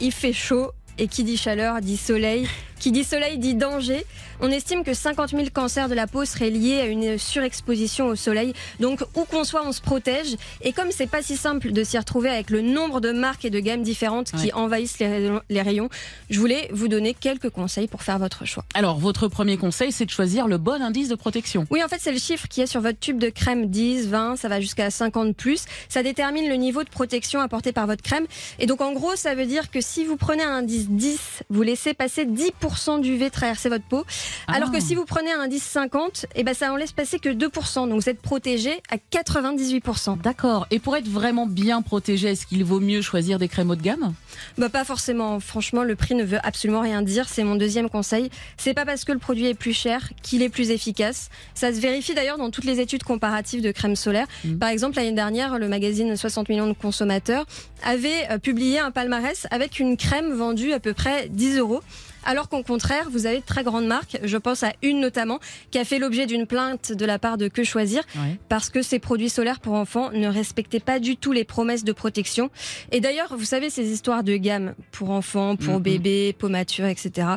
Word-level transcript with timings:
il 0.00 0.12
fait 0.12 0.32
chaud. 0.32 0.72
Et 0.98 1.08
qui 1.08 1.24
dit 1.24 1.36
chaleur 1.36 1.82
dit 1.82 1.98
soleil. 1.98 2.48
Qui 2.78 2.92
dit 2.92 3.04
soleil 3.04 3.38
dit 3.38 3.54
danger. 3.54 4.04
On 4.38 4.50
estime 4.50 4.84
que 4.84 4.92
50 4.92 5.30
000 5.30 5.44
cancers 5.52 5.88
de 5.88 5.94
la 5.94 6.06
peau 6.06 6.26
seraient 6.26 6.50
liés 6.50 6.78
à 6.80 6.86
une 6.86 7.16
surexposition 7.16 8.08
au 8.08 8.16
soleil. 8.16 8.52
Donc, 8.80 9.00
où 9.14 9.24
qu'on 9.24 9.44
soit, 9.44 9.66
on 9.66 9.72
se 9.72 9.80
protège. 9.80 10.36
Et 10.60 10.72
comme 10.72 10.90
c'est 10.90 11.06
pas 11.06 11.22
si 11.22 11.38
simple 11.38 11.72
de 11.72 11.82
s'y 11.82 11.96
retrouver 11.96 12.28
avec 12.28 12.50
le 12.50 12.60
nombre 12.60 13.00
de 13.00 13.12
marques 13.12 13.46
et 13.46 13.50
de 13.50 13.58
gammes 13.60 13.82
différentes 13.82 14.32
qui 14.32 14.52
envahissent 14.52 14.98
les 14.98 15.62
rayons, 15.62 15.88
je 16.28 16.38
voulais 16.38 16.68
vous 16.70 16.88
donner 16.88 17.14
quelques 17.14 17.48
conseils 17.48 17.88
pour 17.88 18.02
faire 18.02 18.18
votre 18.18 18.44
choix. 18.44 18.64
Alors, 18.74 18.98
votre 18.98 19.26
premier 19.28 19.56
conseil, 19.56 19.90
c'est 19.90 20.04
de 20.04 20.10
choisir 20.10 20.46
le 20.46 20.58
bon 20.58 20.82
indice 20.82 21.08
de 21.08 21.14
protection. 21.14 21.66
Oui, 21.70 21.82
en 21.82 21.88
fait, 21.88 21.98
c'est 21.98 22.12
le 22.12 22.18
chiffre 22.18 22.46
qui 22.46 22.60
est 22.60 22.66
sur 22.66 22.82
votre 22.82 23.00
tube 23.00 23.18
de 23.18 23.30
crème 23.30 23.70
10, 23.70 24.08
20, 24.08 24.36
ça 24.36 24.48
va 24.48 24.60
jusqu'à 24.60 24.90
50 24.90 25.34
plus. 25.34 25.64
Ça 25.88 26.02
détermine 26.02 26.46
le 26.46 26.56
niveau 26.56 26.84
de 26.84 26.90
protection 26.90 27.40
apporté 27.40 27.72
par 27.72 27.86
votre 27.86 28.02
crème. 28.02 28.26
Et 28.58 28.66
donc, 28.66 28.82
en 28.82 28.92
gros, 28.92 29.16
ça 29.16 29.34
veut 29.34 29.46
dire 29.46 29.70
que 29.70 29.80
si 29.80 30.04
vous 30.04 30.16
prenez 30.16 30.42
un 30.42 30.56
indice 30.56 30.90
10, 30.90 31.18
vous 31.48 31.62
laissez 31.62 31.94
passer 31.94 32.26
10% 32.26 32.65
d'UV 33.00 33.30
traverser 33.30 33.68
votre 33.68 33.84
peau. 33.84 34.04
Alors 34.48 34.70
que 34.70 34.78
Ah. 34.78 34.80
si 34.80 34.94
vous 34.94 35.04
prenez 35.04 35.32
un 35.32 35.40
indice 35.40 35.62
50, 35.64 36.26
eh 36.34 36.42
ben, 36.44 36.54
ça 36.54 36.72
en 36.72 36.76
laisse 36.76 36.92
passer 36.92 37.18
que 37.18 37.28
2%. 37.28 37.86
Donc, 37.88 38.00
vous 38.02 38.08
êtes 38.08 38.20
protégé 38.20 38.80
à 38.90 38.96
98%. 38.98 40.16
D'accord. 40.22 40.66
Et 40.70 40.78
pour 40.78 40.96
être 40.96 41.08
vraiment 41.08 41.46
bien 41.46 41.82
protégé, 41.82 42.28
est-ce 42.28 42.46
qu'il 42.46 42.64
vaut 42.64 42.80
mieux 42.80 43.02
choisir 43.02 43.38
des 43.38 43.48
crèmes 43.48 43.70
haut 43.70 43.76
de 43.76 43.82
gamme? 43.82 44.14
Bah 44.58 44.68
pas 44.68 44.84
forcément. 44.84 45.40
Franchement, 45.40 45.82
le 45.82 45.96
prix 45.96 46.14
ne 46.14 46.24
veut 46.24 46.38
absolument 46.42 46.80
rien 46.80 47.02
dire. 47.02 47.28
C'est 47.28 47.44
mon 47.44 47.56
deuxième 47.56 47.88
conseil. 47.88 48.30
C'est 48.56 48.74
pas 48.74 48.84
parce 48.84 49.04
que 49.04 49.12
le 49.12 49.18
produit 49.18 49.46
est 49.46 49.54
plus 49.54 49.72
cher 49.72 50.10
qu'il 50.22 50.42
est 50.42 50.48
plus 50.48 50.70
efficace. 50.70 51.30
Ça 51.54 51.72
se 51.72 51.80
vérifie 51.80 52.14
d'ailleurs 52.14 52.38
dans 52.38 52.50
toutes 52.50 52.64
les 52.64 52.80
études 52.80 53.02
comparatives 53.02 53.62
de 53.62 53.70
crème 53.72 53.96
solaire. 53.96 54.26
Mhm. 54.44 54.58
Par 54.58 54.68
exemple, 54.68 54.96
l'année 54.96 55.12
dernière, 55.12 55.58
le 55.58 55.68
magazine 55.68 56.16
60 56.16 56.48
millions 56.48 56.66
de 56.68 56.72
consommateurs 56.74 57.46
avait 57.84 58.26
euh, 58.30 58.38
publié 58.38 58.78
un 58.78 58.90
palmarès 58.90 59.46
avec 59.50 59.78
une 59.78 59.96
crème 59.96 60.32
vendue 60.32 60.72
à 60.72 60.80
peu 60.80 60.92
près 60.92 61.28
10 61.28 61.58
euros. 61.58 61.82
Alors 62.28 62.48
qu'au 62.48 62.62
contraire, 62.64 63.06
vous 63.10 63.26
avez 63.26 63.38
de 63.38 63.44
très 63.44 63.62
grandes 63.62 63.86
marques, 63.86 64.18
je 64.24 64.36
pense 64.36 64.64
à 64.64 64.72
une 64.82 64.98
notamment, 65.00 65.38
qui 65.70 65.78
a 65.78 65.84
fait 65.84 66.00
l'objet 66.00 66.26
d'une 66.26 66.44
plainte 66.46 66.90
de 66.92 67.04
la 67.06 67.20
part 67.20 67.38
de 67.38 67.46
Que 67.46 67.62
Choisir, 67.62 68.02
parce 68.48 68.68
que 68.68 68.82
ces 68.82 68.98
produits 68.98 69.30
solaires 69.30 69.60
pour 69.60 69.74
enfants 69.74 70.10
ne 70.10 70.26
respectaient 70.26 70.80
pas 70.80 70.98
du 70.98 71.16
tout 71.16 71.30
les 71.30 71.44
promesses 71.44 71.84
de 71.84 71.92
protection. 71.92 72.50
Et 72.90 73.00
d'ailleurs, 73.00 73.36
vous 73.36 73.44
savez, 73.44 73.70
ces 73.70 73.92
histoires 73.92 74.24
de 74.24 74.36
gamme 74.36 74.74
pour 74.90 75.10
enfants, 75.10 75.54
pour 75.54 75.74
Mhm. 75.74 75.82
bébés, 75.82 76.32
peau 76.36 76.48
mature, 76.48 76.86
etc., 76.86 77.28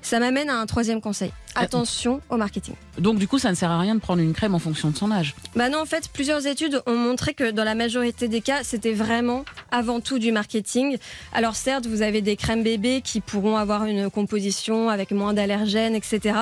ça 0.00 0.18
m'amène 0.18 0.48
à 0.48 0.56
un 0.56 0.66
troisième 0.66 1.02
conseil. 1.02 1.30
Attention 1.64 2.20
au 2.30 2.36
marketing. 2.36 2.74
Donc, 2.98 3.18
du 3.18 3.28
coup, 3.28 3.38
ça 3.38 3.50
ne 3.50 3.54
sert 3.54 3.70
à 3.70 3.78
rien 3.78 3.94
de 3.94 4.00
prendre 4.00 4.20
une 4.22 4.32
crème 4.32 4.54
en 4.54 4.58
fonction 4.58 4.90
de 4.90 4.96
son 4.96 5.10
âge. 5.12 5.34
Bah 5.54 5.68
non, 5.68 5.80
en 5.80 5.84
fait, 5.86 6.08
plusieurs 6.12 6.46
études 6.46 6.82
ont 6.86 6.96
montré 6.96 7.34
que 7.34 7.50
dans 7.50 7.64
la 7.64 7.74
majorité 7.74 8.26
des 8.28 8.40
cas, 8.40 8.64
c'était 8.64 8.92
vraiment 8.92 9.44
avant 9.70 10.00
tout 10.00 10.18
du 10.18 10.32
marketing. 10.32 10.96
Alors 11.32 11.54
certes, 11.56 11.86
vous 11.86 12.02
avez 12.02 12.22
des 12.22 12.36
crèmes 12.36 12.62
bébés 12.62 13.00
qui 13.02 13.20
pourront 13.20 13.56
avoir 13.56 13.84
une 13.84 14.10
composition 14.10 14.88
avec 14.88 15.10
moins 15.12 15.32
d'allergènes, 15.34 15.94
etc. 15.94 16.36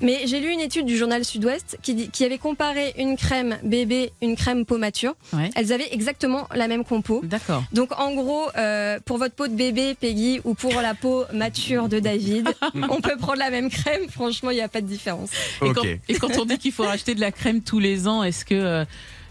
Mais 0.00 0.20
j'ai 0.26 0.40
lu 0.40 0.50
une 0.50 0.60
étude 0.60 0.86
du 0.86 0.96
journal 0.96 1.24
Sud-Ouest 1.24 1.78
qui, 1.82 1.94
dit- 1.94 2.08
qui 2.10 2.24
avait 2.24 2.38
comparé 2.38 2.92
une 2.98 3.16
crème 3.16 3.58
bébé, 3.62 4.12
une 4.20 4.36
crème 4.36 4.64
peau 4.66 4.78
mature. 4.78 5.14
Ouais. 5.32 5.50
Elles 5.54 5.72
avaient 5.72 5.92
exactement 5.92 6.46
la 6.54 6.68
même 6.68 6.84
compo. 6.84 7.20
D'accord. 7.24 7.62
Donc 7.72 7.98
en 7.98 8.14
gros, 8.14 8.44
euh, 8.56 8.98
pour 9.04 9.18
votre 9.18 9.34
peau 9.34 9.48
de 9.48 9.54
bébé, 9.54 9.94
Peggy, 9.98 10.40
ou 10.44 10.54
pour 10.54 10.74
la 10.80 10.94
peau 10.94 11.24
mature 11.32 11.88
de 11.88 11.98
David, 12.00 12.48
on 12.90 13.00
peut 13.00 13.16
prendre 13.16 13.38
la 13.38 13.50
même 13.50 13.70
crème. 13.70 14.08
Franchement, 14.10 14.50
il 14.50 14.56
n'y 14.62 14.66
a 14.66 14.68
pas 14.68 14.80
de 14.80 14.86
différence. 14.86 15.30
Et, 15.62 15.64
Ok. 15.66 15.74
quand, 15.74 15.84
et 16.08 16.14
quand 16.14 16.38
on 16.38 16.44
dit 16.44 16.58
qu'il 16.58 16.72
faut 16.72 16.84
racheter 16.84 17.14
de 17.14 17.20
la 17.20 17.32
crème 17.32 17.62
tous 17.62 17.78
les 17.78 18.08
ans, 18.08 18.22
est-ce 18.22 18.44
que 18.44 18.54
euh, 18.54 18.84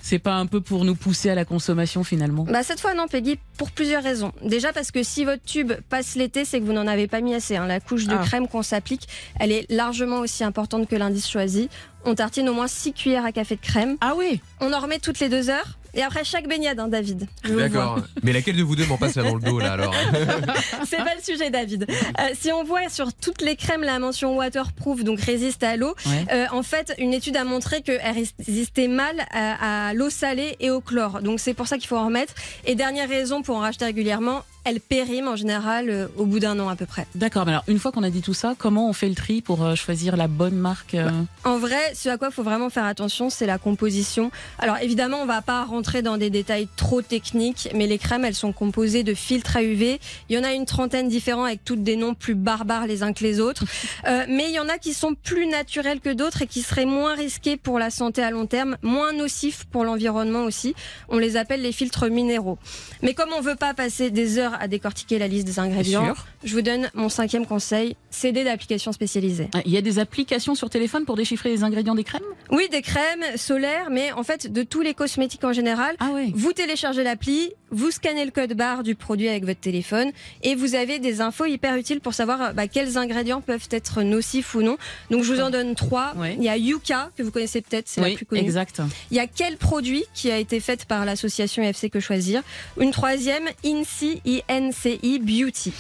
c'est 0.04 0.20
pas 0.20 0.34
un 0.36 0.46
peu 0.48 0.62
pour 0.62 0.84
nous 0.84 0.96
pousser 0.96 1.30
à 1.30 1.36
la 1.36 1.46
consommation 1.46 2.04
finalement? 2.04 2.44
Bah 2.44 2.64
cette 2.64 2.80
fois 2.80 2.94
non 2.96 3.08
Peggy 3.08 3.38
pour 3.58 3.70
plusieurs 3.72 4.02
raisons. 4.04 4.32
Déjà 4.44 4.74
parce 4.74 4.90
que 4.92 5.04
si 5.04 5.26
votre 5.26 5.44
tube 5.44 5.74
passe 5.90 6.16
l'été, 6.16 6.44
c'est 6.46 6.60
que 6.60 6.66
vous 6.66 6.74
n'en 6.74 6.88
avez 6.88 7.08
pas 7.08 7.22
mis 7.22 7.36
assez. 7.36 7.56
hein. 7.56 7.68
La 7.68 7.80
couche 7.80 8.06
de 8.08 8.16
Ah. 8.16 8.24
crème 8.26 8.48
qu'on 8.48 8.64
s'applique, 8.64 9.08
elle 9.40 9.52
est 9.52 9.66
largement 9.70 10.20
aussi 10.20 10.44
importante 10.44 10.88
que 10.88 10.96
l'indice 10.96 11.30
choisi. 11.30 11.70
On 12.04 12.16
tartine 12.16 12.50
au 12.50 12.54
moins 12.54 12.68
6 12.68 12.94
cuillères 12.94 13.26
à 13.26 13.32
café 13.32 13.56
de 13.56 13.62
crème. 13.62 13.98
Ah 14.02 14.14
oui 14.18 14.42
On 14.60 14.74
en 14.74 14.80
remet 14.80 14.98
toutes 14.98 15.20
les 15.20 15.30
deux 15.30 15.50
heures. 15.52 15.78
Et 15.94 16.02
après 16.04 16.24
chaque 16.24 16.48
baignade, 16.48 16.80
hein, 16.80 16.88
David. 16.88 17.28
D'accord. 17.48 18.00
Mais 18.24 18.32
laquelle 18.34 18.56
de 18.56 18.64
vous 18.64 18.76
deux 18.76 18.86
m'en 18.86 18.98
passe 18.98 19.16
là 19.16 19.24
dans 19.24 19.36
le 19.36 19.42
dos 19.42 19.60
là 19.60 19.74
alors 19.74 19.94
C'est 20.90 20.98
pas 20.98 21.16
le 21.16 21.22
sujet, 21.22 21.50
David. 21.50 21.86
Euh, 21.90 22.24
si 22.40 22.52
on 22.52 22.64
voit 22.64 22.88
sur 22.90 23.14
toutes 23.14 23.42
les 23.42 23.56
crèmes 23.56 23.84
la 23.84 24.00
mention 24.00 24.36
waterproof, 24.38 25.04
donc 25.04 25.20
résiste 25.22 25.64
à 25.64 25.76
l'eau, 25.76 25.94
Ouais. 26.06 26.26
euh, 26.34 26.46
en 26.52 26.64
fait, 26.64 26.94
une 26.98 27.14
étude 27.14 27.36
a 27.38 27.44
montré 27.44 27.82
qu'elle 27.82 28.02
résistait 28.40 28.88
mal 28.88 29.16
à, 29.32 29.90
à 29.90 29.94
l'eau 29.94 30.10
salée 30.10 30.56
et 30.60 30.70
au 30.70 30.82
chlore. 30.82 31.22
Donc 31.22 31.40
c'est 31.40 31.54
pour 31.54 31.68
ça 31.68 31.78
qu'il 31.78 31.88
faut 31.88 31.98
en 31.98 32.06
remettre. 32.06 32.34
Et 32.66 32.76
dernière 32.76 33.10
raison 33.10 33.42
pour 33.42 33.56
en 33.58 33.60
racheter 33.60 33.86
régulièrement, 33.86 34.44
elle 34.64 34.80
périme 34.80 35.28
en 35.28 35.36
général 35.36 35.90
euh, 35.90 36.08
au 36.18 36.26
bout 36.26 36.40
d'un 36.40 36.60
an 36.60 36.70
à 36.70 36.76
peu 36.76 36.86
près. 36.86 37.08
D'accord, 37.16 37.46
mais 37.46 37.52
alors 37.52 37.64
une 37.68 37.80
fois 37.80 37.92
qu'on 37.92 38.04
a 38.04 38.10
dit 38.10 38.22
tout 38.22 38.34
ça, 38.34 38.54
comment 38.58 38.88
on 38.88 38.94
fait 38.94 39.10
le 39.10 39.16
tri 39.16 39.42
pour 39.42 39.64
euh, 39.64 39.76
choisir 39.76 40.16
la 40.18 40.28
bonne 40.28 40.56
marque 40.56 40.94
euh 40.94 41.10
En 41.44 41.58
vrai, 41.58 41.94
ce 41.96 42.10
à 42.10 42.18
quoi 42.18 42.30
il 42.30 42.34
faut 42.34 42.44
vraiment 42.44 42.70
faire 42.70 42.86
attention, 42.86 43.30
c'est 43.30 43.46
la 43.46 43.58
composition. 43.58 44.32
Alors 44.60 44.78
évidemment, 44.78 45.18
on 45.22 45.26
va 45.26 45.42
pas 45.42 45.64
rentrer 45.64 46.02
dans 46.02 46.18
des 46.18 46.30
détails 46.30 46.68
trop 46.76 47.02
techniques, 47.02 47.70
mais 47.74 47.88
les 47.88 47.98
crèmes, 47.98 48.26
elles 48.26 48.36
sont 48.36 48.54
composées 48.54 49.04
de 49.04 49.14
filtres 49.14 49.58
à 49.58 49.64
UV. 49.64 50.00
Il 50.30 50.36
y 50.36 50.40
en 50.40 50.44
a 50.44 50.54
une 50.54 50.66
trentaine 50.66 51.10
différents 51.10 51.46
avec 51.46 51.66
toutes 51.66 51.84
des 51.84 51.96
noms 51.96 52.14
plus 52.14 52.36
barbares 52.36 52.86
les 52.86 53.04
uns 53.04 53.14
que 53.14 53.24
les 53.24 53.40
autres. 53.40 53.66
Mais 54.28 54.50
il 54.50 54.54
y 54.54 54.60
en 54.60 54.70
a 54.70 54.78
qui 54.78 54.94
sont 54.94 55.14
plus 55.14 55.48
naturels 55.48 56.00
que 56.00 56.10
d'autres 56.10 56.44
et 56.44 56.48
qui 56.48 56.62
seraient 56.62 56.86
moins 56.86 57.16
risqués 57.16 57.58
pour 57.58 57.80
la 57.80 57.90
santé 57.90 58.24
à 58.24 58.32
long 58.32 58.46
terme, 58.46 58.78
moins 58.82 59.14
nocifs 59.14 59.66
pour 59.66 59.84
l'environnement 59.84 60.44
aussi. 60.44 60.76
On 61.10 61.18
les 61.18 61.38
appelle 61.38 61.62
les 61.62 61.72
filtres 61.72 62.10
minéraux. 62.10 62.58
Mais 63.02 63.14
comme 63.14 63.30
on 63.38 63.42
veut 63.42 63.56
pas 63.56 63.74
passer 63.74 64.10
des 64.12 64.38
heures 64.38 64.51
à 64.60 64.68
décortiquer 64.68 65.20
la 65.20 65.28
liste 65.28 65.46
des 65.48 65.60
ingrédients, 65.60 66.14
je 66.44 66.54
vous 66.54 66.62
donne 66.62 66.90
mon 66.94 67.10
cinquième 67.10 67.46
conseil, 67.46 67.96
CD 68.10 68.44
d'applications 68.44 68.92
spécialisées. 68.92 69.50
Ah, 69.54 69.62
Il 69.66 69.72
y 69.72 69.78
a 69.78 69.82
des 69.82 70.00
applications 70.00 70.56
sur 70.56 70.70
téléphone 70.70 71.06
pour 71.06 71.16
déchiffrer 71.16 71.50
les 71.50 71.64
ingrédients 71.64 71.96
des 71.96 72.04
crèmes? 72.04 72.22
Oui, 72.50 72.68
des 72.72 72.82
crèmes 72.82 73.24
solaires, 73.36 73.90
mais 73.90 74.12
en 74.12 74.24
fait 74.24 74.52
de 74.52 74.64
tous 74.64 74.82
les 74.82 74.94
cosmétiques 74.94 75.44
en 75.44 75.54
général. 75.54 75.96
Ah 76.00 76.10
oui. 76.14 76.32
Vous 76.36 76.54
téléchargez 76.54 77.04
l'appli, 77.04 77.52
vous 77.72 77.92
scannez 77.92 78.26
le 78.26 78.32
code 78.32 78.54
barre 78.54 78.84
du 78.84 78.96
produit 78.96 79.28
avec 79.30 79.46
votre 79.46 79.60
téléphone 79.60 80.12
et 80.44 80.56
vous 80.56 80.76
avez 80.76 81.00
des 81.00 81.22
infos 81.22 81.46
hyper 81.46 81.76
utiles 81.76 82.02
pour 82.02 82.14
savoir 82.14 82.54
bah, 82.54 82.68
quels 82.68 82.98
ingrédients 82.98 83.42
peuvent 83.42 83.68
être 83.72 84.04
nocifs 84.04 84.56
ou 84.56 84.62
non. 84.62 84.78
Donc 85.10 85.24
je 85.24 85.34
vous 85.34 85.42
en 85.42 85.50
donne 85.50 85.76
trois. 85.76 86.14
Il 86.38 86.44
y 86.44 86.50
a 86.50 86.58
Yuka 86.58 87.10
que 87.18 87.24
vous 87.24 87.32
connaissez 87.32 87.62
peut-être, 87.62 87.88
c'est 87.88 88.02
la 88.02 88.12
plus 88.16 88.26
connue. 88.26 88.42
exact. 88.42 88.82
Il 89.10 89.18
y 89.18 89.20
a 89.20 89.28
quel 89.28 89.58
produit 89.58 90.04
qui 90.14 90.32
a 90.32 90.38
été 90.38 90.60
fait 90.60 90.86
par 90.86 91.06
l'association 91.06 91.64
FC 91.64 91.90
Que 91.90 92.00
Choisir? 92.00 92.42
Une 92.80 92.92
troisième, 92.92 93.48
INCI, 93.66 94.22
INCI 94.50 95.20
Beauty. 95.20 95.74